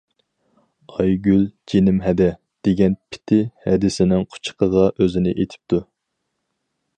ئايگۈل 0.93 1.43
«جېنىم 1.73 1.99
ھەدە» 2.05 2.29
دېگەن 2.67 2.95
پېتى 3.11 3.39
ھەدىسىنىڭ 3.67 4.27
قۇچىقىغا 4.33 4.87
ئۆزىنى 4.97 5.37
ئېتىپتۇ. 5.37 5.83